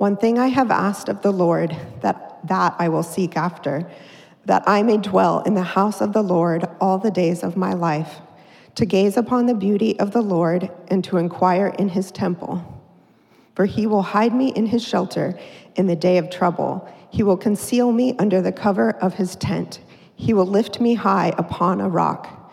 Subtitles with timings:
[0.00, 3.86] One thing I have asked of the Lord, that, that I will seek after,
[4.46, 7.74] that I may dwell in the house of the Lord all the days of my
[7.74, 8.22] life,
[8.76, 12.82] to gaze upon the beauty of the Lord and to inquire in his temple.
[13.54, 15.38] For he will hide me in his shelter
[15.76, 16.88] in the day of trouble.
[17.10, 19.80] He will conceal me under the cover of his tent.
[20.16, 22.50] He will lift me high upon a rock.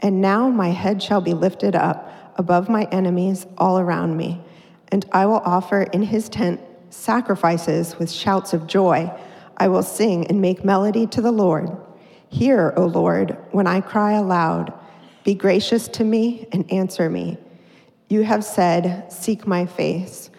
[0.00, 4.42] And now my head shall be lifted up above my enemies all around me,
[4.88, 9.10] and I will offer in his tent sacrifices with shouts of joy.
[9.56, 11.70] I will sing and make melody to the Lord.
[12.28, 14.72] Hear, O Lord, when I cry aloud.
[15.24, 17.38] Be gracious to me and answer me.
[18.08, 20.30] You have said, Seek my face.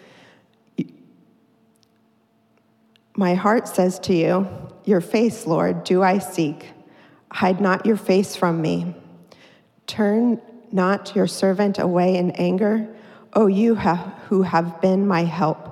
[3.14, 4.48] My heart says to you,
[4.84, 6.70] Your face, Lord, do I seek.
[7.30, 8.94] Hide not your face from me.
[9.86, 12.88] Turn not your servant away in anger,
[13.34, 15.71] O you who have been my help.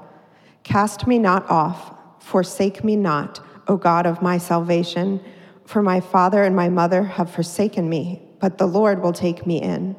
[0.63, 5.21] Cast me not off, forsake me not, O God of my salvation,
[5.65, 9.61] for my father and my mother have forsaken me, but the Lord will take me
[9.61, 9.97] in.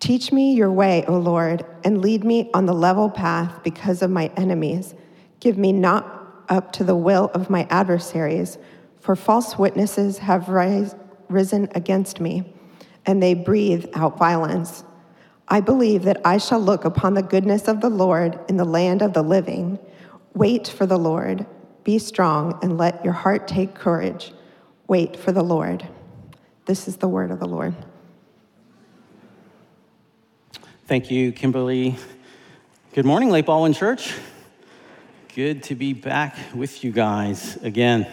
[0.00, 4.10] Teach me your way, O Lord, and lead me on the level path because of
[4.10, 4.94] my enemies.
[5.40, 8.58] Give me not up to the will of my adversaries,
[9.00, 10.94] for false witnesses have rise,
[11.28, 12.54] risen against me,
[13.06, 14.84] and they breathe out violence.
[15.50, 19.00] I believe that I shall look upon the goodness of the Lord in the land
[19.00, 19.78] of the living.
[20.34, 21.46] Wait for the Lord.
[21.84, 24.32] Be strong and let your heart take courage.
[24.88, 25.88] Wait for the Lord.
[26.66, 27.74] This is the word of the Lord.
[30.86, 31.96] Thank you, Kimberly.
[32.92, 34.14] Good morning, Lake Baldwin Church.
[35.34, 38.06] Good to be back with you guys again.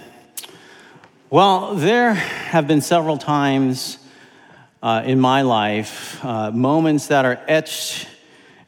[1.30, 3.98] Well, there have been several times
[4.86, 8.08] uh, in my life, uh, moments that are etched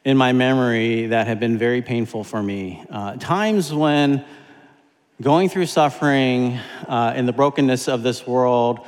[0.03, 2.83] in my memory that have been very painful for me.
[2.89, 4.25] Uh, times when
[5.21, 6.57] going through suffering
[6.87, 8.79] uh, in the brokenness of this world,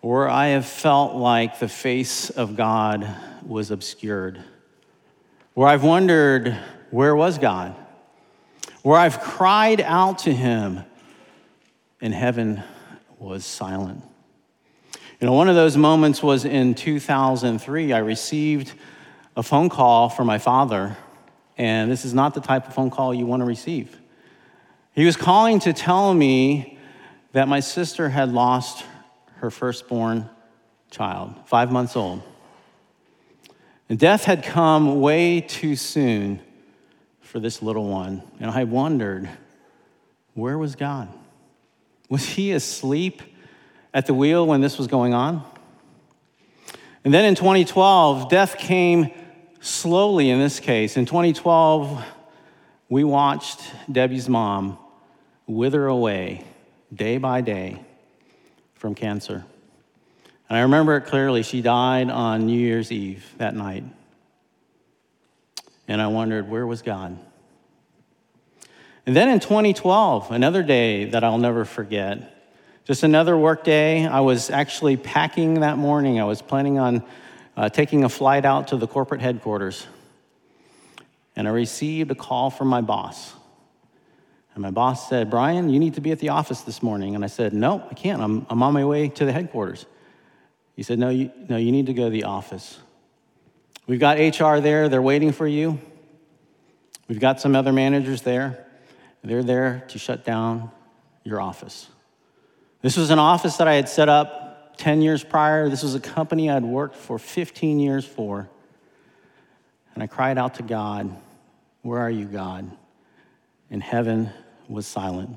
[0.00, 4.40] where I have felt like the face of God was obscured,
[5.54, 6.56] where I've wondered,
[6.92, 7.74] where was God?
[8.82, 10.84] Where I've cried out to Him,
[12.00, 12.62] and heaven
[13.18, 14.04] was silent.
[15.20, 17.92] You know, one of those moments was in 2003.
[17.92, 18.72] I received
[19.36, 20.96] a phone call from my father,
[21.58, 24.00] and this is not the type of phone call you want to receive.
[24.94, 26.78] He was calling to tell me
[27.32, 28.86] that my sister had lost
[29.36, 30.26] her firstborn
[30.90, 32.22] child, five months old.
[33.90, 36.40] And death had come way too soon
[37.20, 38.22] for this little one.
[38.40, 39.28] And I wondered,
[40.32, 41.12] where was God?
[42.08, 43.20] Was he asleep
[43.92, 45.44] at the wheel when this was going on.
[47.04, 49.10] And then in 2012, death came
[49.60, 50.96] slowly in this case.
[50.96, 52.04] In 2012,
[52.88, 54.78] we watched Debbie's mom
[55.46, 56.44] wither away
[56.92, 57.82] day by day
[58.74, 59.44] from cancer.
[60.48, 61.42] And I remember it clearly.
[61.42, 63.84] She died on New Year's Eve that night.
[65.86, 67.18] And I wondered, where was God?
[69.06, 72.39] And then in 2012, another day that I'll never forget,
[72.90, 74.04] just another work day.
[74.04, 76.18] I was actually packing that morning.
[76.18, 77.04] I was planning on
[77.56, 79.86] uh, taking a flight out to the corporate headquarters.
[81.36, 83.32] And I received a call from my boss.
[84.54, 87.14] And my boss said, Brian, you need to be at the office this morning.
[87.14, 88.20] And I said, No, I can't.
[88.20, 89.86] I'm, I'm on my way to the headquarters.
[90.74, 92.76] He said, no you, no, you need to go to the office.
[93.86, 95.80] We've got HR there, they're waiting for you.
[97.06, 98.66] We've got some other managers there.
[99.22, 100.72] They're there to shut down
[101.22, 101.88] your office.
[102.82, 105.68] This was an office that I had set up 10 years prior.
[105.68, 108.48] This was a company I'd worked for 15 years for.
[109.94, 111.14] And I cried out to God,
[111.82, 112.70] Where are you, God?
[113.70, 114.30] And heaven
[114.68, 115.36] was silent.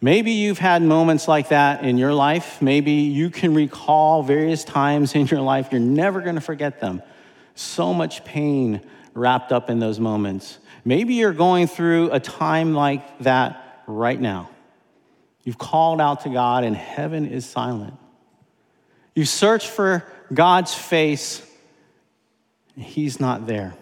[0.00, 2.62] Maybe you've had moments like that in your life.
[2.62, 5.68] Maybe you can recall various times in your life.
[5.70, 7.02] You're never going to forget them.
[7.54, 8.80] So much pain
[9.14, 10.58] wrapped up in those moments.
[10.84, 14.48] Maybe you're going through a time like that right now.
[15.44, 17.94] You've called out to God, and heaven is silent.
[19.14, 21.46] You search for God's face,
[22.74, 23.74] and He's not there.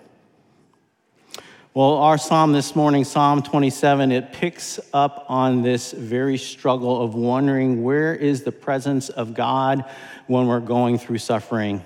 [1.75, 7.15] Well, our psalm this morning, Psalm 27, it picks up on this very struggle of
[7.15, 9.85] wondering where is the presence of God
[10.27, 11.85] when we're going through suffering.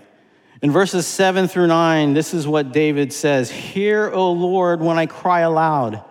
[0.62, 5.06] In verses 7 through 9, this is what David says Hear, O Lord, when I
[5.06, 6.02] cry aloud.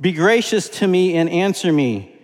[0.00, 2.19] Be gracious to me and answer me.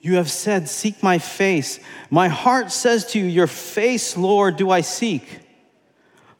[0.00, 1.80] You have said, Seek my face.
[2.10, 5.40] My heart says to you, Your face, Lord, do I seek.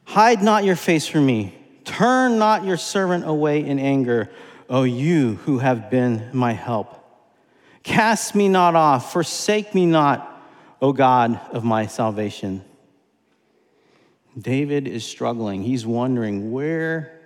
[0.05, 1.55] Hide not your face from me.
[1.85, 4.31] Turn not your servant away in anger,
[4.69, 6.95] O you who have been my help.
[7.83, 10.43] Cast me not off, forsake me not,
[10.81, 12.65] O God of my salvation.
[14.39, 15.63] David is struggling.
[15.63, 17.21] He's wondering, Where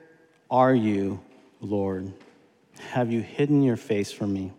[0.50, 1.20] are you,
[1.60, 2.12] Lord?
[2.90, 4.52] Have you hidden your face from me?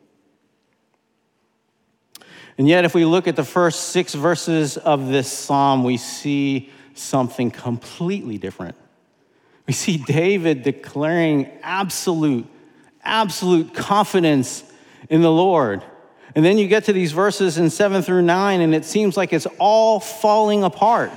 [2.58, 6.70] And yet, if we look at the first six verses of this psalm, we see
[6.94, 8.76] something completely different.
[9.68, 12.46] We see David declaring absolute,
[13.04, 14.64] absolute confidence
[15.10, 15.84] in the Lord.
[16.36, 19.34] And then you get to these verses in seven through nine, and it seems like
[19.34, 21.12] it's all falling apart.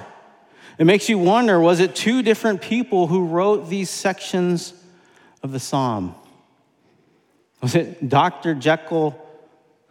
[0.78, 4.74] It makes you wonder was it two different people who wrote these sections
[5.42, 6.14] of the psalm?
[7.62, 8.54] Was it Dr.
[8.54, 9.25] Jekyll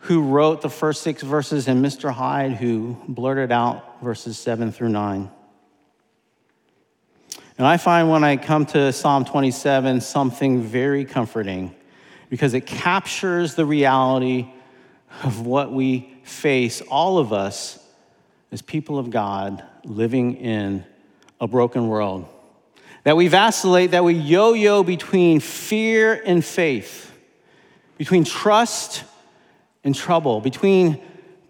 [0.06, 2.12] who wrote the first six verses and Mr.
[2.12, 5.32] Hyde who blurted out verses seven through nine?
[7.58, 11.74] And I find when I come to Psalm 27 something very comforting
[12.30, 14.48] because it captures the reality
[15.24, 17.80] of what we face, all of us,
[18.52, 20.86] as people of God living in
[21.42, 22.28] a broken world.
[23.06, 27.12] That we vacillate, that we yo yo between fear and faith,
[27.98, 29.04] between trust
[29.86, 31.02] and trouble, between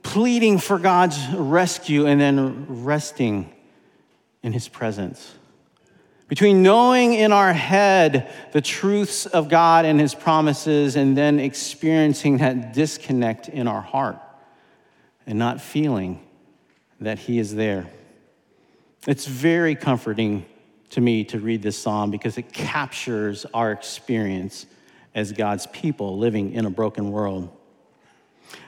[0.03, 3.51] pleading for God's rescue and then resting
[4.43, 5.33] in His presence
[6.27, 12.37] between knowing in our head the truths of God and His promises and then experiencing
[12.37, 14.17] that disconnect in our heart
[15.27, 16.25] and not feeling
[16.99, 17.87] that He is there.
[19.07, 20.45] It's very comforting
[20.91, 24.65] to me to read this psalm because it captures our experience
[25.13, 27.55] as God's people living in a broken world.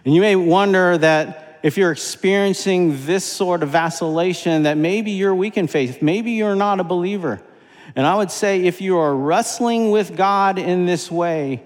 [0.05, 5.35] And you may wonder that if you're experiencing this sort of vacillation, that maybe you're
[5.35, 7.41] weak in faith, maybe you're not a believer.
[7.95, 11.63] And I would say if you are wrestling with God in this way,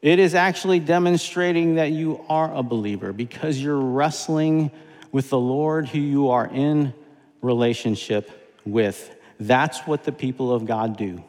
[0.00, 4.70] it is actually demonstrating that you are a believer because you're wrestling
[5.10, 6.94] with the Lord who you are in
[7.42, 9.14] relationship with.
[9.40, 11.22] That's what the people of God do.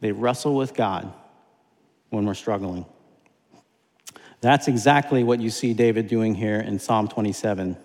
[0.00, 1.12] They wrestle with God
[2.08, 2.86] when we're struggling.
[4.40, 7.76] That's exactly what you see David doing here in Psalm 27.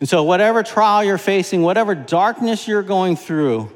[0.00, 3.70] And so, whatever trial you're facing, whatever darkness you're going through,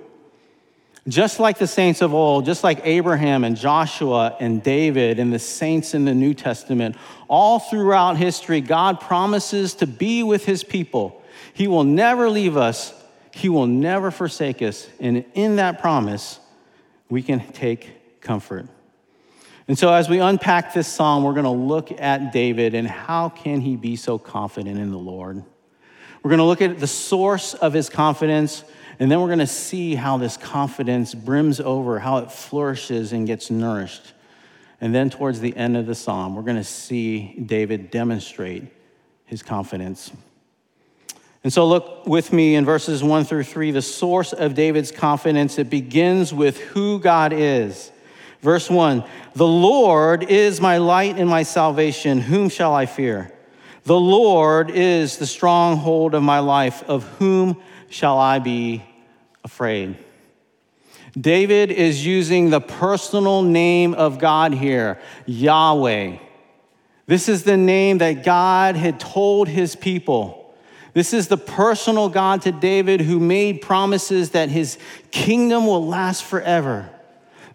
[1.08, 5.38] just like the saints of old, just like Abraham and Joshua and David and the
[5.38, 6.96] saints in the New Testament,
[7.28, 11.22] all throughout history, God promises to be with his people.
[11.54, 12.92] He will never leave us,
[13.30, 14.88] he will never forsake us.
[14.98, 16.40] And in that promise,
[17.08, 18.66] we can take comfort.
[19.68, 23.28] And so as we unpack this psalm, we're going to look at David and how
[23.28, 25.42] can he be so confident in the Lord?
[26.22, 28.64] We're going to look at the source of his confidence.
[28.98, 33.26] And then we're going to see how this confidence brims over, how it flourishes and
[33.26, 34.12] gets nourished.
[34.80, 38.64] And then towards the end of the psalm, we're going to see David demonstrate
[39.24, 40.12] his confidence.
[41.44, 45.58] And so, look with me in verses one through three, the source of David's confidence.
[45.58, 47.92] It begins with who God is.
[48.40, 52.20] Verse one The Lord is my light and my salvation.
[52.20, 53.32] Whom shall I fear?
[53.84, 56.82] The Lord is the stronghold of my life.
[56.88, 58.82] Of whom shall I be
[59.44, 59.96] afraid?
[61.18, 66.18] David is using the personal name of God here, Yahweh.
[67.06, 70.54] This is the name that God had told his people.
[70.92, 74.78] This is the personal God to David who made promises that his
[75.10, 76.90] kingdom will last forever,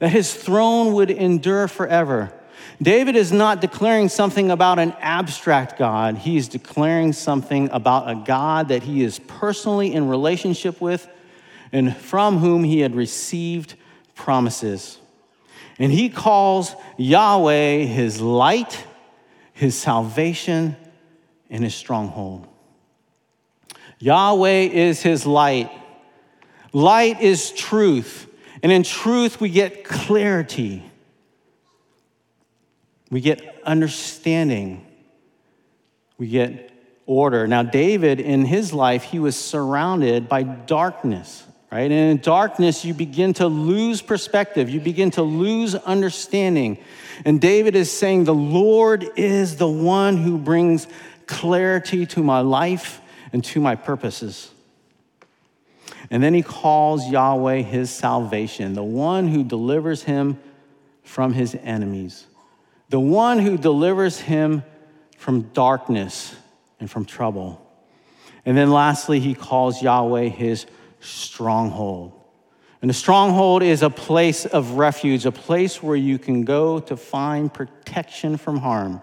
[0.02, 2.34] that his throne would endure forever.
[2.82, 6.18] David is not declaring something about an abstract God.
[6.18, 11.08] He is declaring something about a God that he is personally in relationship with
[11.72, 13.76] and from whom he had received
[14.16, 14.98] promises.
[15.78, 18.84] And he calls Yahweh his light,
[19.54, 20.76] his salvation,
[21.52, 22.48] and his stronghold.
[24.00, 25.70] Yahweh is his light.
[26.74, 28.30] Light is truth.
[28.64, 30.84] And in truth, we get clarity.
[33.10, 34.86] We get understanding.
[36.18, 36.72] We get
[37.06, 37.48] order.
[37.48, 41.44] Now, David, in his life, he was surrounded by darkness.
[41.72, 41.92] right?
[41.92, 46.78] And in darkness, you begin to lose perspective, you begin to lose understanding.
[47.26, 50.88] And David is saying, The Lord is the one who brings
[51.26, 53.02] clarity to my life
[53.34, 54.52] and to my purposes.
[56.12, 60.38] And then he calls Yahweh his salvation, the one who delivers him
[61.04, 62.28] from his enemies,
[62.90, 64.64] the one who delivers him
[65.18, 66.36] from darkness
[66.82, 67.66] and from trouble.
[68.46, 70.66] And then lastly, he calls Yahweh his
[71.00, 72.12] stronghold.
[72.82, 76.98] And a stronghold is a place of refuge, a place where you can go to
[76.98, 79.02] find protection from harm.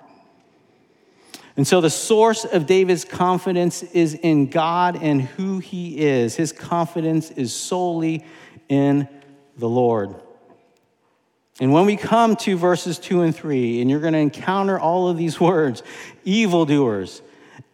[1.59, 6.37] And so the source of David's confidence is in God and who he is.
[6.37, 8.25] His confidence is solely
[8.69, 9.09] in
[9.57, 10.15] the Lord.
[11.61, 15.09] And when we come to verses two and three, and you're going to encounter all
[15.09, 15.83] of these words
[16.23, 17.23] evildoers,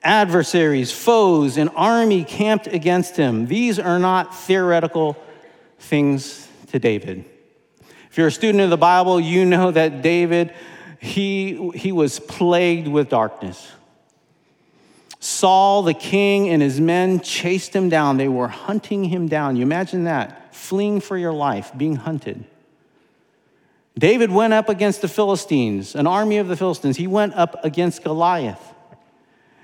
[0.02, 3.48] adversaries, foes, an army camped against him.
[3.48, 5.14] These are not theoretical
[5.78, 7.26] things to David.
[8.10, 10.54] If you're a student of the Bible, you know that David,
[11.04, 13.70] he, he was plagued with darkness.
[15.20, 18.16] Saul, the king, and his men chased him down.
[18.16, 19.56] They were hunting him down.
[19.56, 22.44] You imagine that, fleeing for your life, being hunted.
[23.98, 26.96] David went up against the Philistines, an army of the Philistines.
[26.96, 28.72] He went up against Goliath.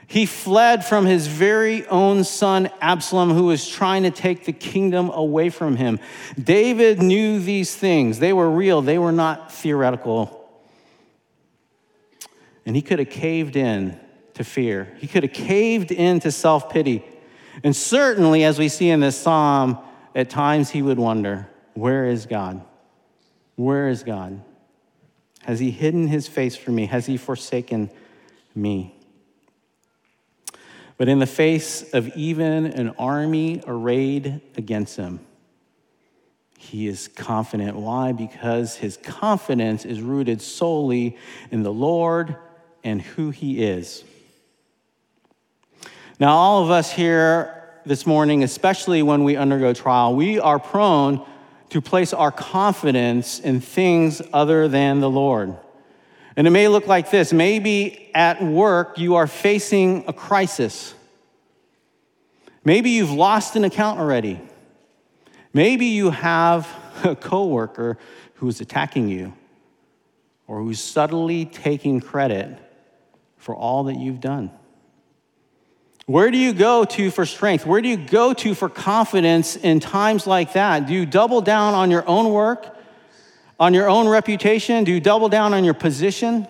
[0.07, 5.09] He fled from his very own son Absalom, who was trying to take the kingdom
[5.11, 6.01] away from him.
[6.43, 10.40] David knew these things, they were real, they were not theoretical.
[12.67, 13.99] And he could have caved in
[14.35, 17.05] to fear, he could have caved in to self pity.
[17.63, 19.79] And certainly, as we see in this psalm,
[20.15, 22.63] at times he would wonder, Where is God?
[23.57, 24.43] Where is God?
[25.43, 26.87] Has he hidden his face from me?
[26.87, 27.91] Has he forsaken
[28.55, 28.95] me?
[30.97, 35.21] But in the face of even an army arrayed against him,
[36.59, 37.77] he is confident.
[37.77, 38.13] Why?
[38.13, 41.17] Because his confidence is rooted solely
[41.51, 42.37] in the Lord
[42.85, 44.05] and who he is.
[46.19, 51.27] Now, all of us here this morning, especially when we undergo trial, we are prone
[51.71, 55.57] to place our confidence in things other than the Lord.
[56.37, 60.95] And it may look like this maybe at work you are facing a crisis.
[62.65, 64.41] Maybe you've lost an account already.
[65.53, 66.69] Maybe you have
[67.05, 67.99] a coworker
[68.35, 69.33] who is attacking you
[70.47, 72.59] or who's subtly taking credit
[73.41, 74.53] for all that you've done.
[76.07, 77.67] Where do you go to for strength?
[77.67, 80.87] Where do you go to for confidence in times like that?
[80.87, 82.77] Do you double down on your own work?
[83.61, 84.85] on your own reputation?
[84.85, 86.49] Do you double down on your position?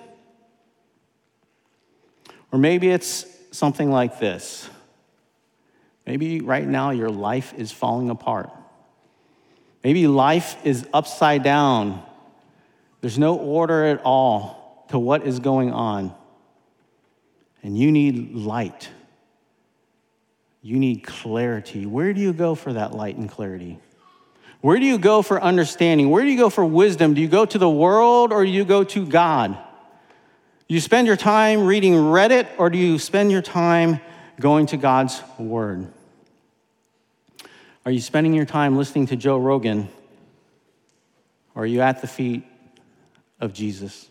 [2.52, 4.70] Or maybe it's something like this.
[6.06, 8.50] Maybe right now your life is falling apart.
[9.82, 12.02] Maybe life is upside down.
[13.00, 16.14] There's no order at all to what is going on.
[17.62, 18.88] And you need light.
[20.62, 21.86] You need clarity.
[21.86, 23.78] Where do you go for that light and clarity?
[24.60, 26.10] Where do you go for understanding?
[26.10, 27.14] Where do you go for wisdom?
[27.14, 29.56] Do you go to the world or do you go to God?
[30.68, 34.00] You spend your time reading Reddit or do you spend your time
[34.38, 35.90] going to God's Word?
[37.86, 39.88] Are you spending your time listening to Joe Rogan
[41.54, 42.44] or are you at the feet
[43.40, 44.08] of Jesus?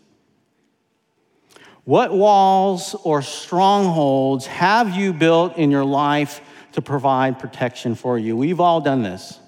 [1.84, 6.40] What walls or strongholds have you built in your life
[6.72, 8.36] to provide protection for you?
[8.36, 9.38] We've all done this.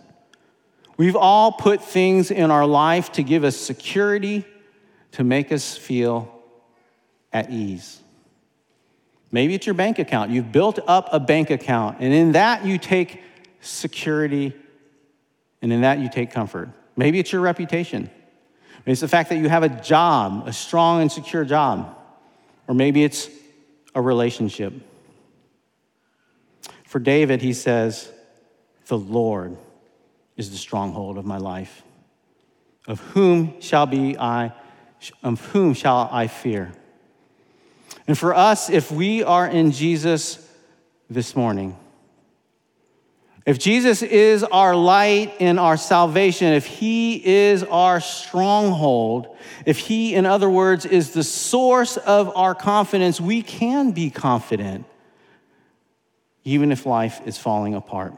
[0.97, 4.45] We've all put things in our life to give us security,
[5.13, 6.33] to make us feel
[7.33, 8.01] at ease.
[9.31, 10.31] Maybe it's your bank account.
[10.31, 13.23] You've built up a bank account, and in that you take
[13.61, 14.55] security,
[15.63, 16.71] and in that you take comfort.
[16.97, 18.11] Maybe it's your reputation.
[18.85, 21.97] Maybe it's the fact that you have a job, a strong and secure job.
[22.67, 23.29] Or maybe it's
[23.95, 24.73] a relationship.
[26.87, 28.11] For David, he says,
[28.87, 29.57] The Lord
[30.37, 31.83] is the stronghold of my life.
[32.87, 34.53] Of whom shall be I,
[35.23, 36.73] of whom shall I fear?
[38.07, 40.49] And for us, if we are in Jesus
[41.09, 41.77] this morning,
[43.45, 50.15] if Jesus is our light and our salvation, if he is our stronghold, if he,
[50.15, 54.87] in other words, is the source of our confidence, we can be confident
[56.45, 58.15] even if life is falling apart.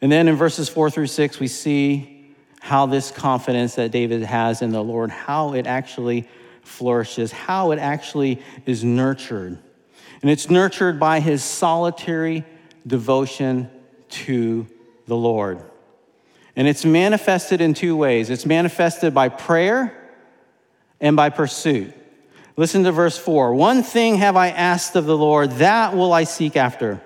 [0.00, 4.62] And then in verses four through six, we see how this confidence that David has
[4.62, 6.28] in the Lord, how it actually
[6.62, 9.58] flourishes, how it actually is nurtured.
[10.22, 12.44] And it's nurtured by his solitary
[12.86, 13.70] devotion
[14.10, 14.66] to
[15.06, 15.62] the Lord.
[16.56, 19.96] And it's manifested in two ways it's manifested by prayer
[21.00, 21.94] and by pursuit.
[22.56, 26.24] Listen to verse 4 One thing have I asked of the Lord, that will I
[26.24, 27.00] seek after.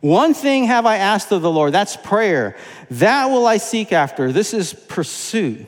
[0.00, 2.56] One thing have I asked of the Lord, that's prayer.
[2.90, 4.30] That will I seek after.
[4.30, 5.66] This is pursuit.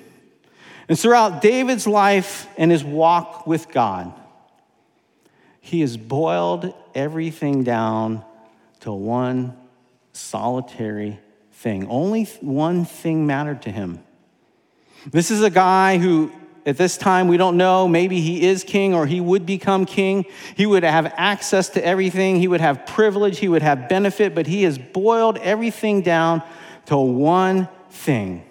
[0.88, 4.12] And throughout David's life and his walk with God,
[5.60, 8.24] he has boiled everything down
[8.80, 9.56] to one
[10.12, 11.20] solitary
[11.52, 11.86] thing.
[11.88, 14.02] Only one thing mattered to him.
[15.10, 16.32] This is a guy who,
[16.64, 20.24] at this time, we don't know, maybe he is king or he would become king.
[20.56, 24.46] He would have access to everything, he would have privilege, he would have benefit, but
[24.46, 26.42] he has boiled everything down
[26.86, 28.44] to one thing.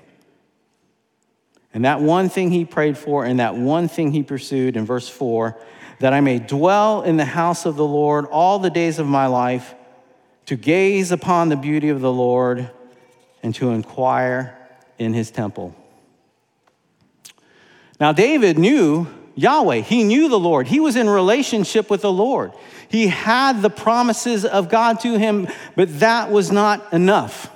[1.74, 5.08] And that one thing he prayed for, and that one thing he pursued in verse
[5.08, 5.60] 4
[6.00, 9.27] that I may dwell in the house of the Lord all the days of my
[9.27, 9.75] life,
[10.46, 12.72] to gaze upon the beauty of the Lord
[13.44, 14.58] and to inquire
[14.98, 15.75] in his temple.
[18.00, 19.82] Now, David knew Yahweh.
[19.82, 20.68] He knew the Lord.
[20.68, 22.51] He was in relationship with the Lord.
[22.89, 27.51] He had the promises of God to him, but that was not enough.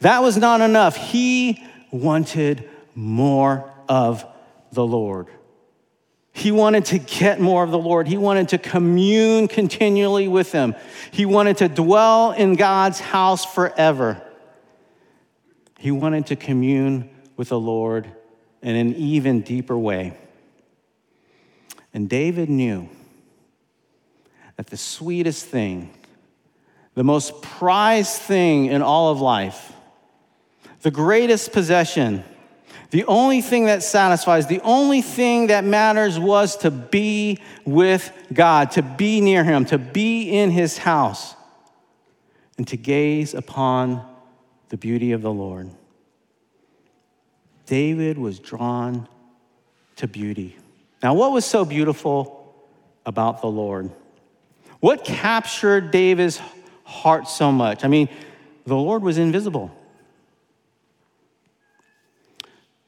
[0.00, 0.96] That was not enough.
[0.96, 4.24] He wanted more of
[4.72, 5.26] the Lord.
[6.40, 8.08] He wanted to get more of the Lord.
[8.08, 10.74] He wanted to commune continually with Him.
[11.10, 14.22] He wanted to dwell in God's house forever.
[15.78, 18.10] He wanted to commune with the Lord
[18.62, 20.16] in an even deeper way.
[21.92, 22.88] And David knew
[24.56, 25.92] that the sweetest thing,
[26.94, 29.74] the most prized thing in all of life,
[30.80, 32.24] the greatest possession,
[32.90, 38.72] the only thing that satisfies, the only thing that matters was to be with God,
[38.72, 41.36] to be near Him, to be in His house,
[42.58, 44.04] and to gaze upon
[44.70, 45.70] the beauty of the Lord.
[47.66, 49.08] David was drawn
[49.96, 50.56] to beauty.
[51.02, 52.54] Now, what was so beautiful
[53.06, 53.90] about the Lord?
[54.80, 56.40] What captured David's
[56.84, 57.84] heart so much?
[57.84, 58.08] I mean,
[58.66, 59.70] the Lord was invisible.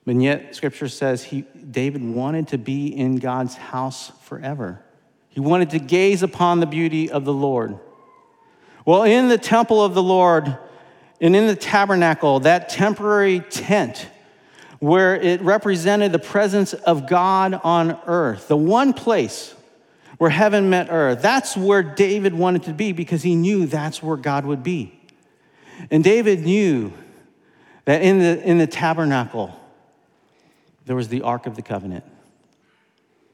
[0.04, 4.82] But yet, scripture says he, David wanted to be in God's house forever.
[5.28, 7.78] He wanted to gaze upon the beauty of the Lord.
[8.84, 10.58] Well, in the temple of the Lord,
[11.20, 14.08] and in the tabernacle, that temporary tent
[14.80, 19.54] where it represented the presence of God on earth, the one place
[20.18, 24.16] where heaven met earth, that's where David wanted to be because he knew that's where
[24.16, 25.00] God would be.
[25.92, 26.92] And David knew
[27.84, 29.54] that in the, in the tabernacle,
[30.84, 32.04] there was the Ark of the Covenant.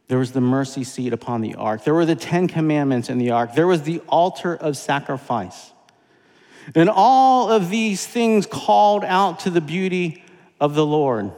[0.09, 1.85] There was the mercy seat upon the ark.
[1.85, 3.55] There were the Ten Commandments in the ark.
[3.55, 5.73] There was the altar of sacrifice.
[6.75, 10.25] And all of these things called out to the beauty
[10.61, 11.33] of the Lord.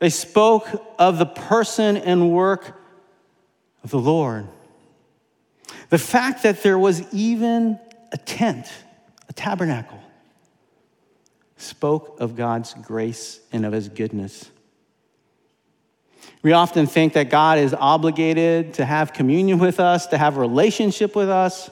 [0.00, 0.68] They spoke
[0.98, 2.76] of the person and work
[3.84, 4.48] of the Lord.
[5.90, 7.78] The fact that there was even
[8.12, 8.66] a tent,
[9.28, 10.00] a tabernacle,
[11.56, 14.50] spoke of God's grace and of his goodness.
[16.44, 20.40] We often think that God is obligated to have communion with us, to have a
[20.40, 21.70] relationship with us,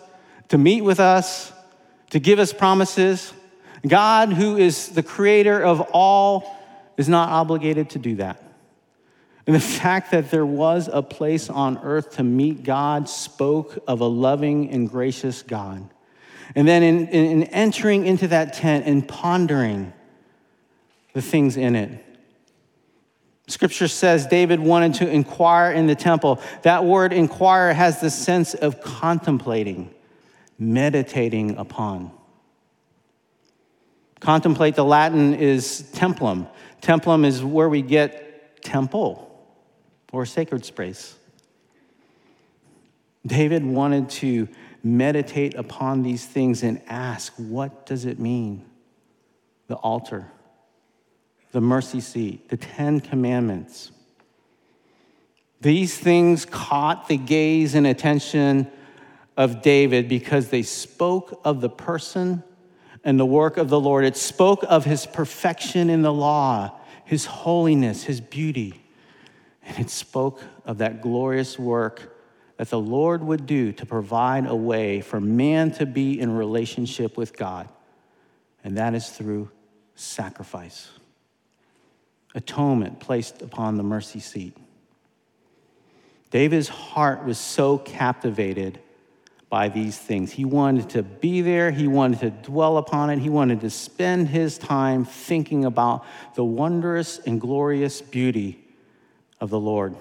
[0.48, 1.52] to meet with us,
[2.08, 3.34] to give us promises.
[3.86, 6.58] God, who is the creator of all,
[6.96, 8.42] is not obligated to do that.
[9.46, 14.00] And the fact that there was a place on earth to meet God spoke of
[14.00, 15.86] a loving and gracious God.
[16.54, 19.92] And then in, in entering into that tent and pondering
[21.12, 22.02] the things in it,
[23.48, 26.40] Scripture says David wanted to inquire in the temple.
[26.62, 29.92] That word inquire has the sense of contemplating,
[30.58, 32.12] meditating upon.
[34.20, 36.48] Contemplate, the Latin is templum.
[36.80, 39.28] Templum is where we get temple
[40.12, 41.16] or sacred space.
[43.26, 44.48] David wanted to
[44.84, 48.64] meditate upon these things and ask, what does it mean?
[49.66, 50.31] The altar
[51.52, 53.92] the mercy seat, the Ten Commandments.
[55.60, 58.70] These things caught the gaze and attention
[59.36, 62.42] of David because they spoke of the person
[63.04, 64.04] and the work of the Lord.
[64.04, 68.82] It spoke of his perfection in the law, his holiness, his beauty.
[69.64, 72.16] And it spoke of that glorious work
[72.56, 77.16] that the Lord would do to provide a way for man to be in relationship
[77.16, 77.68] with God.
[78.64, 79.50] And that is through
[79.94, 80.90] sacrifice
[82.34, 84.56] atonement placed upon the mercy seat.
[86.30, 88.80] David's heart was so captivated
[89.50, 90.32] by these things.
[90.32, 94.28] He wanted to be there, he wanted to dwell upon it, he wanted to spend
[94.28, 98.64] his time thinking about the wondrous and glorious beauty
[99.40, 99.94] of the Lord.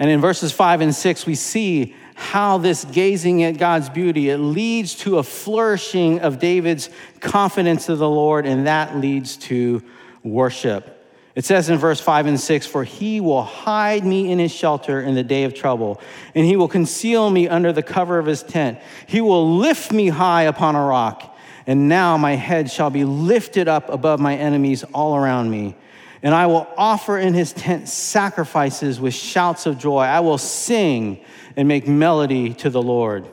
[0.00, 4.38] And in verses 5 and 6, we see how this gazing at God's beauty it
[4.38, 9.82] leads to a flourishing of David's confidence of the Lord and that leads to
[10.22, 10.94] worship.
[11.34, 15.00] It says in verse 5 and 6 For he will hide me in his shelter
[15.00, 16.00] in the day of trouble,
[16.34, 18.80] and he will conceal me under the cover of his tent.
[19.06, 23.68] He will lift me high upon a rock, and now my head shall be lifted
[23.68, 25.76] up above my enemies all around me.
[26.24, 30.00] And I will offer in his tent sacrifices with shouts of joy.
[30.00, 31.20] I will sing
[31.56, 33.28] and make melody to the Lord.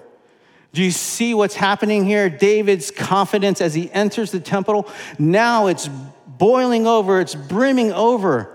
[0.73, 2.29] Do you see what's happening here?
[2.29, 5.89] David's confidence as he enters the temple, now it's
[6.37, 8.51] boiling over, it's brimming over.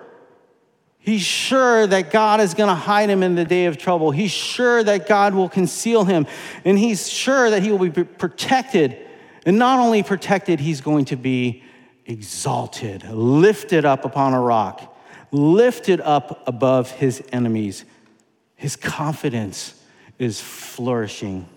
[0.99, 4.11] He's sure that God is going to hide him in the day of trouble.
[4.11, 6.27] He's sure that God will conceal him.
[6.65, 8.99] And he's sure that he will be protected.
[9.47, 11.63] And not only protected, he's going to be
[12.05, 14.95] exalted, lifted up upon a rock,
[15.31, 17.87] lifted up above his enemies.
[18.57, 19.83] His confidence
[20.19, 21.49] is flourishing.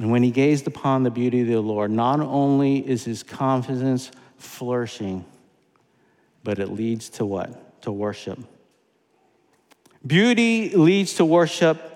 [0.00, 4.10] And when he gazed upon the beauty of the Lord, not only is his confidence
[4.38, 5.24] flourishing,
[6.44, 7.82] but it leads to what?
[7.82, 8.38] To worship.
[10.06, 11.90] Beauty leads to worship,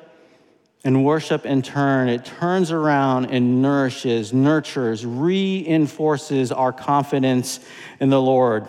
[0.85, 7.59] and worship in turn, it turns around and nourishes, nurtures, reinforces our confidence
[7.99, 8.69] in the Lord.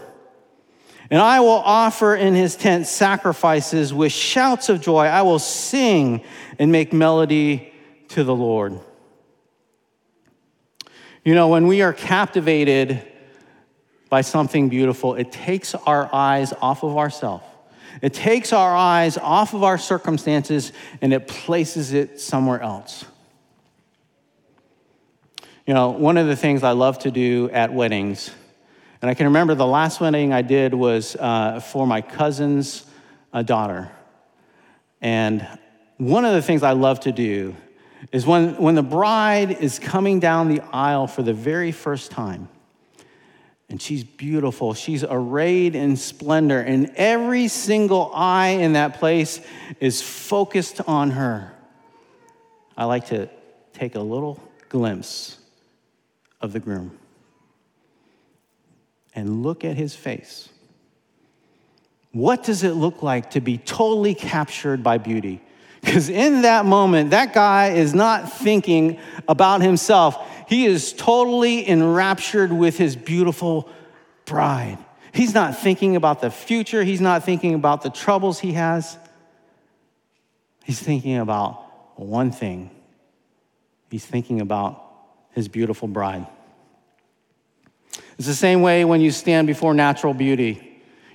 [1.11, 5.05] And I will offer in his tent sacrifices with shouts of joy.
[5.05, 6.23] I will sing
[6.57, 7.71] and make melody
[8.09, 8.79] to the Lord.
[11.27, 13.05] You know, when we are captivated
[14.07, 17.43] by something beautiful, it takes our eyes off of ourselves.
[18.01, 23.03] It takes our eyes off of our circumstances and it places it somewhere else.
[25.65, 28.31] You know, one of the things I love to do at weddings,
[29.01, 32.85] and I can remember the last wedding I did was uh, for my cousin's
[33.33, 33.91] uh, daughter.
[35.01, 35.45] And
[35.97, 37.53] one of the things I love to do
[38.11, 42.49] is when, when the bride is coming down the aisle for the very first time,
[43.69, 49.41] and she's beautiful, she's arrayed in splendor, and every single eye in that place
[49.79, 51.51] is focused on her.
[52.77, 53.29] I like to
[53.73, 55.37] take a little glimpse
[56.41, 56.97] of the groom
[59.15, 60.49] and look at his face.
[62.11, 65.41] What does it look like to be totally captured by beauty?
[65.81, 70.17] Because in that moment, that guy is not thinking about himself.
[70.47, 73.69] He is totally enraptured with his beautiful
[74.25, 74.77] bride.
[75.13, 78.97] He's not thinking about the future, he's not thinking about the troubles he has.
[80.63, 81.63] He's thinking about
[81.97, 82.71] one thing
[83.89, 84.83] he's thinking about
[85.31, 86.27] his beautiful bride.
[88.17, 90.66] It's the same way when you stand before natural beauty.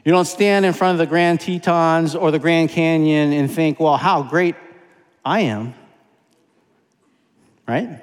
[0.04, 3.78] You don't stand in front of the Grand Tetons or the Grand Canyon and think,
[3.78, 4.56] well, how great
[5.24, 5.74] I am.
[7.68, 8.02] Right?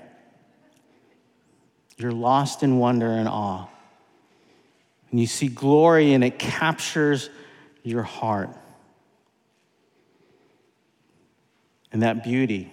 [1.98, 3.68] You're lost in wonder and awe.
[5.12, 7.30] And you see glory and it captures
[7.84, 8.50] your heart.
[11.92, 12.72] And that beauty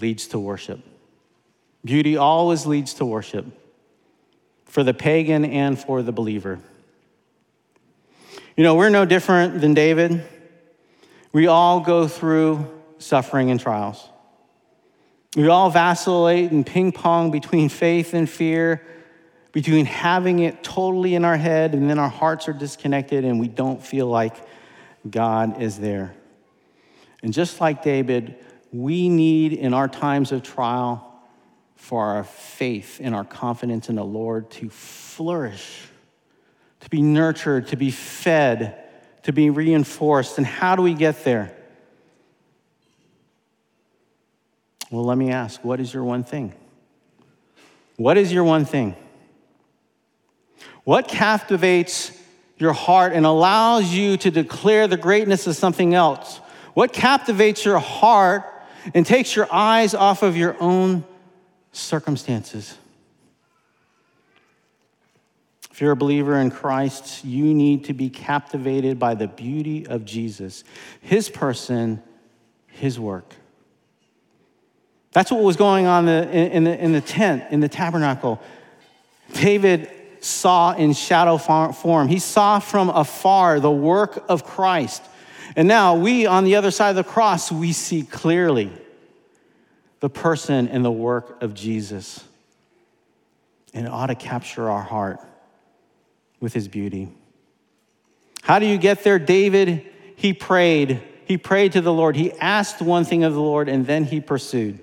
[0.00, 0.80] leads to worship.
[1.84, 3.46] Beauty always leads to worship
[4.64, 6.58] for the pagan and for the believer.
[8.56, 10.24] You know, we're no different than David.
[11.32, 14.08] We all go through suffering and trials.
[15.36, 18.84] We all vacillate and ping pong between faith and fear,
[19.52, 23.46] between having it totally in our head and then our hearts are disconnected and we
[23.46, 24.36] don't feel like
[25.08, 26.14] God is there.
[27.22, 28.36] And just like David,
[28.72, 31.06] we need in our times of trial
[31.76, 35.89] for our faith and our confidence in the Lord to flourish
[36.80, 38.76] to be nurtured, to be fed,
[39.22, 40.38] to be reinforced.
[40.38, 41.54] And how do we get there?
[44.90, 46.52] Well, let me ask what is your one thing?
[47.96, 48.96] What is your one thing?
[50.84, 52.18] What captivates
[52.58, 56.38] your heart and allows you to declare the greatness of something else?
[56.74, 58.44] What captivates your heart
[58.94, 61.04] and takes your eyes off of your own
[61.72, 62.76] circumstances?
[65.80, 70.04] If you're a believer in Christ, you need to be captivated by the beauty of
[70.04, 70.62] Jesus,
[71.00, 72.02] his person,
[72.66, 73.34] his work.
[75.12, 78.42] That's what was going on in the, in the tent, in the tabernacle.
[79.32, 79.90] David
[80.20, 85.02] saw in shadow form, he saw from afar the work of Christ.
[85.56, 88.70] And now we, on the other side of the cross, we see clearly
[90.00, 92.22] the person and the work of Jesus.
[93.72, 95.20] And it ought to capture our heart
[96.40, 97.08] with his beauty.
[98.42, 99.18] How do you get there?
[99.18, 101.02] David, he prayed.
[101.26, 102.16] He prayed to the Lord.
[102.16, 104.80] He asked one thing of the Lord, and then he pursued.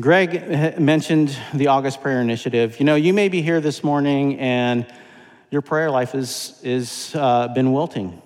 [0.00, 2.78] Greg mentioned the August Prayer Initiative.
[2.80, 4.86] You know, you may be here this morning and
[5.50, 8.22] your prayer life has is, uh, been wilting.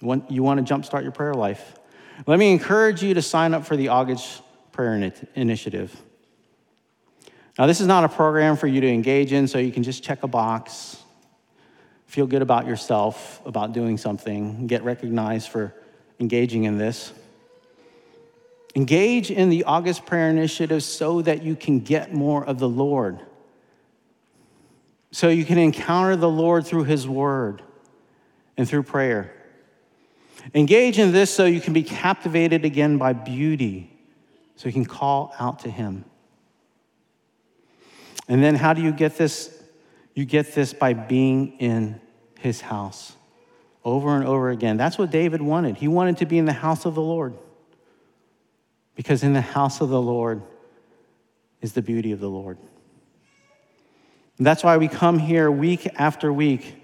[0.00, 1.74] You want to jumpstart your prayer life.
[2.28, 6.00] Let me encourage you to sign up for the August Prayer Initiative.
[7.58, 10.02] Now, this is not a program for you to engage in so you can just
[10.02, 10.96] check a box,
[12.06, 15.72] feel good about yourself, about doing something, get recognized for
[16.18, 17.12] engaging in this.
[18.74, 23.20] Engage in the August Prayer Initiative so that you can get more of the Lord,
[25.12, 27.62] so you can encounter the Lord through His Word
[28.56, 29.32] and through prayer.
[30.54, 33.96] Engage in this so you can be captivated again by beauty,
[34.56, 36.04] so you can call out to Him.
[38.28, 39.62] And then, how do you get this?
[40.14, 42.00] You get this by being in
[42.38, 43.14] His house
[43.84, 44.76] over and over again.
[44.76, 45.76] That's what David wanted.
[45.76, 47.34] He wanted to be in the house of the Lord.
[48.94, 50.42] Because in the house of the Lord
[51.60, 52.58] is the beauty of the Lord.
[54.38, 56.80] And that's why we come here week after week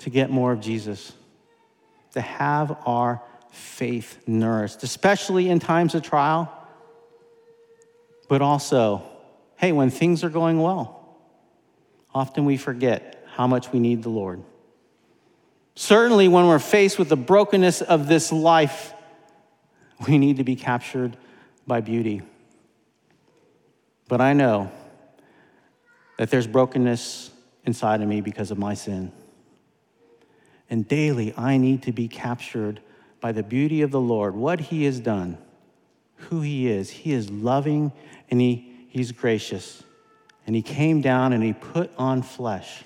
[0.00, 1.12] to get more of Jesus,
[2.12, 6.52] to have our faith nourished, especially in times of trial,
[8.28, 9.02] but also,
[9.56, 11.18] hey, when things are going well,
[12.14, 14.42] often we forget how much we need the Lord.
[15.74, 18.92] Certainly, when we're faced with the brokenness of this life,
[20.08, 21.16] we need to be captured
[21.66, 22.22] by beauty.
[24.08, 24.70] But I know
[26.18, 27.30] that there's brokenness
[27.64, 29.10] inside of me because of my sin.
[30.70, 32.80] And daily, I need to be captured
[33.20, 35.38] by the beauty of the Lord, what He has done,
[36.16, 36.90] who He is.
[36.90, 37.92] He is loving
[38.30, 39.82] and he, He's gracious.
[40.46, 42.84] And He came down and He put on flesh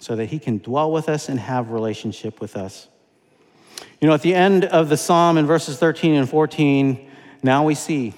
[0.00, 2.88] so that He can dwell with us and have relationship with us.
[4.00, 7.10] You know, at the end of the psalm in verses 13 and 14,
[7.42, 8.14] now we see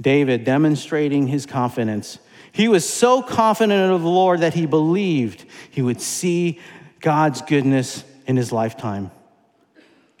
[0.00, 2.20] David demonstrating his confidence.
[2.52, 6.60] He was so confident of the Lord that he believed he would see
[7.00, 9.10] God's goodness in his lifetime.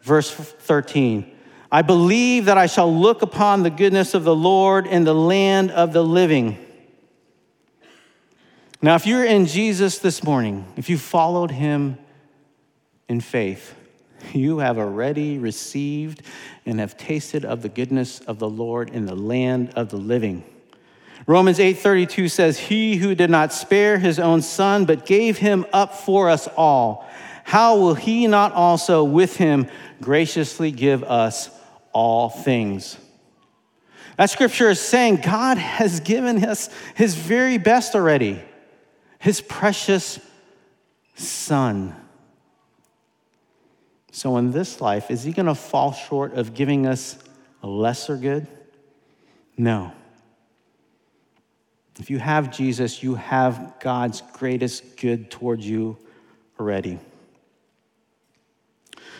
[0.02, 1.35] Verse 13
[1.70, 5.70] I believe that I shall look upon the goodness of the Lord in the land
[5.70, 6.58] of the living.
[8.80, 11.98] Now, if you're in Jesus this morning, if you followed him
[13.08, 13.74] in faith,
[14.32, 16.22] you have already received
[16.64, 20.44] and have tasted of the goodness of the Lord in the land of the living.
[21.26, 25.94] Romans 8:32 says, "He who did not spare his own son but gave him up
[25.94, 27.04] for us all,
[27.44, 29.66] how will he not also with him
[30.00, 31.50] graciously give us
[31.96, 32.98] all things?"
[34.16, 38.40] That scripture is saying God has given us his very best already.
[39.18, 40.18] His precious
[41.16, 41.94] son.
[44.12, 47.18] So, in this life, is he going to fall short of giving us
[47.62, 48.46] a lesser good?
[49.58, 49.92] No.
[51.98, 55.98] If you have Jesus, you have God's greatest good towards you
[56.58, 56.98] already.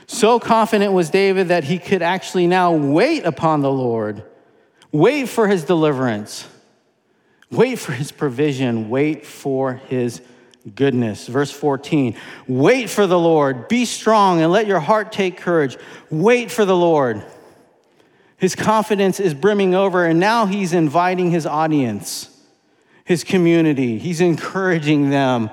[0.07, 4.23] So confident was David that he could actually now wait upon the Lord,
[4.93, 6.47] wait for his deliverance,
[7.51, 10.23] wait for his provision, wait for his
[10.75, 11.27] goodness.
[11.27, 12.17] Verse 14
[12.47, 15.77] Wait for the Lord, be strong, and let your heart take courage.
[16.09, 17.25] Wait for the Lord.
[18.37, 22.29] His confidence is brimming over, and now he's inviting his audience,
[23.05, 23.99] his community.
[23.99, 25.51] He's encouraging them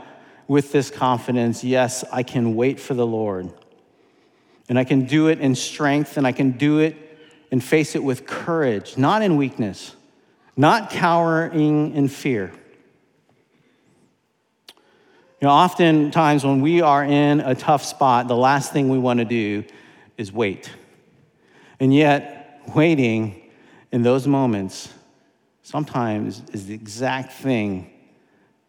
[0.47, 3.51] with this confidence yes, I can wait for the Lord.
[4.73, 6.97] And I can do it in strength, and I can do it
[7.51, 9.95] and face it with courage, not in weakness,
[10.57, 12.51] not cowering in fear.
[14.69, 19.19] You know, oftentimes when we are in a tough spot, the last thing we want
[19.19, 19.63] to do
[20.17, 20.71] is wait.
[21.79, 23.51] And yet, waiting
[23.91, 24.91] in those moments
[25.61, 27.91] sometimes is the exact thing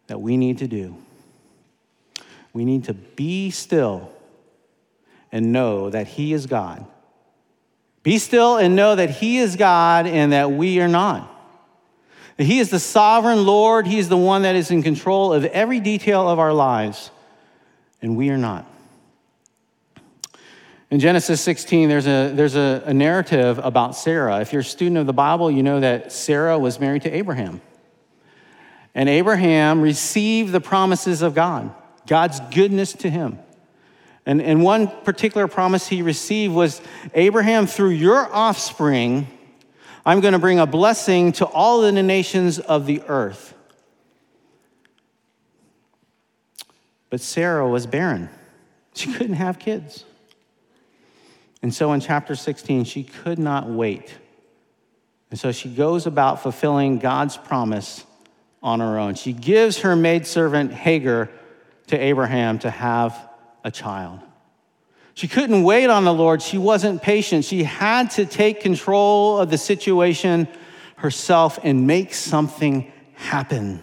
[0.05, 0.95] that we need to do.
[2.53, 4.11] We need to be still
[5.35, 6.85] and know that He is God.
[8.03, 11.29] Be still and know that He is God and that we are not.
[12.37, 13.85] He is the sovereign Lord.
[13.85, 17.11] He is the one that is in control of every detail of our lives,
[18.01, 18.65] and we are not.
[20.89, 24.39] In Genesis 16, there's, a, there's a, a narrative about Sarah.
[24.39, 27.59] If you're a student of the Bible, you know that Sarah was married to Abraham.
[28.93, 31.75] And Abraham received the promises of God,
[32.07, 33.39] God's goodness to him.
[34.25, 36.81] And, and one particular promise he received was
[37.13, 39.27] Abraham, through your offspring,
[40.05, 43.53] I'm going to bring a blessing to all the nations of the earth.
[47.09, 48.29] But Sarah was barren,
[48.93, 50.05] she couldn't have kids.
[51.61, 54.13] And so in chapter 16, she could not wait.
[55.31, 58.05] And so she goes about fulfilling God's promise
[58.61, 59.15] on her own.
[59.15, 61.29] She gives her maidservant Hagar
[61.87, 63.24] to Abraham to have
[63.65, 64.19] a child.
[65.15, 66.41] She couldn't wait on the Lord.
[66.41, 67.43] She wasn't patient.
[67.43, 70.47] She had to take control of the situation
[70.97, 73.81] herself and make something happen.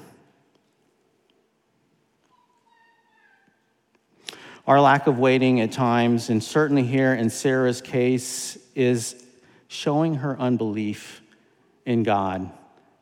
[4.66, 9.20] Our lack of waiting at times, and certainly here in Sarah's case, is
[9.66, 11.22] showing her unbelief
[11.84, 12.48] in God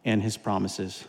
[0.05, 1.05] and his promises.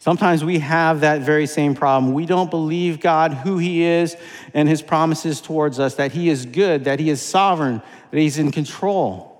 [0.00, 2.12] Sometimes we have that very same problem.
[2.12, 4.16] We don't believe God, who He is,
[4.54, 8.38] and His promises towards us, that He is good, that He is sovereign, that He's
[8.38, 9.34] in control.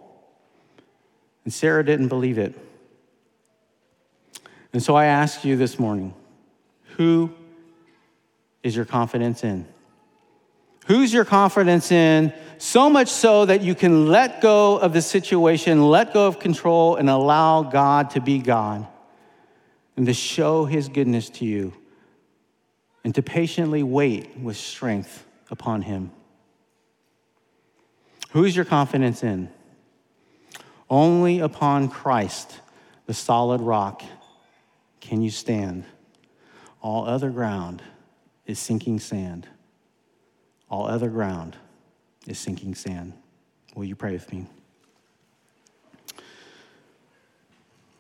[1.45, 2.59] And Sarah didn't believe it.
[4.73, 6.15] And so I ask you this morning
[6.97, 7.33] who
[8.65, 9.67] is your confidence in?
[10.87, 12.33] Who's your confidence in?
[12.59, 16.97] So much so that you can let go of the situation, let go of control,
[16.97, 18.87] and allow God to be God
[19.99, 21.73] and to show his goodness to you
[23.03, 26.13] and to patiently wait with strength upon him.
[28.31, 29.51] Who's your confidence in?
[30.89, 32.61] Only upon Christ,
[33.07, 34.05] the solid rock,
[35.01, 35.85] can you stand.
[36.81, 37.83] All other ground
[38.47, 39.49] is sinking sand.
[40.71, 41.57] All other ground
[42.29, 43.15] is sinking sand.
[43.75, 44.47] Will you pray with me?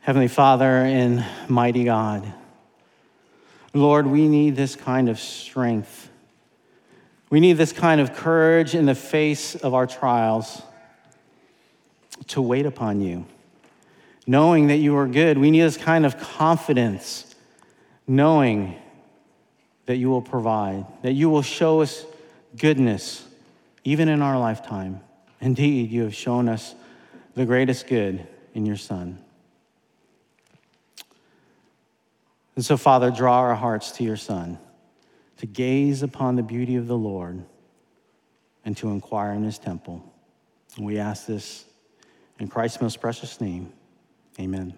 [0.09, 2.33] Heavenly Father and mighty God,
[3.75, 6.09] Lord, we need this kind of strength.
[7.29, 10.62] We need this kind of courage in the face of our trials
[12.29, 13.27] to wait upon you,
[14.27, 15.37] knowing that you are good.
[15.37, 17.35] We need this kind of confidence,
[18.07, 18.77] knowing
[19.85, 22.07] that you will provide, that you will show us
[22.57, 23.27] goodness,
[23.85, 25.03] even in our lifetime.
[25.42, 26.75] Indeed, you have shown us
[27.35, 29.18] the greatest good in your Son.
[32.59, 34.59] And so, Father, draw our hearts to your Son,
[35.37, 37.44] to gaze upon the beauty of the Lord
[38.64, 40.03] and to inquire in his temple.
[40.77, 41.64] And we ask this
[42.40, 43.73] in Christ's most precious name.
[44.40, 44.75] Amen.